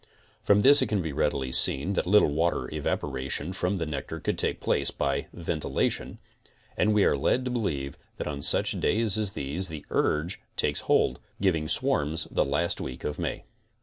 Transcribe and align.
From 0.41 0.63
this 0.63 0.81
it 0.81 0.87
can 0.87 1.03
readily 1.13 1.49
be 1.49 1.53
seen 1.53 1.93
that 1.93 2.07
little 2.07 2.65
evaporation 2.73 3.53
from 3.53 3.77
the 3.77 3.85
nectar 3.85 4.19
could 4.19 4.35
take 4.35 4.59
place 4.59 4.89
by 4.89 5.27
ventilation, 5.31 6.17
and 6.75 6.95
we 6.95 7.03
are 7.05 7.15
led 7.15 7.45
to 7.45 7.51
be 7.51 7.59
lieve 7.59 7.97
that 8.17 8.25
on 8.25 8.41
such 8.41 8.79
days 8.79 9.15
as 9.19 9.33
these 9.33 9.67
the 9.67 9.85
urge 9.91 10.41
takes 10.57 10.79
hold, 10.89 11.19
giving 11.39 11.67
swarms 11.67 12.27
the 12.31 12.43
last 12.43 12.81
week 12.81 13.03
of 13.03 13.19
May. 13.19 13.43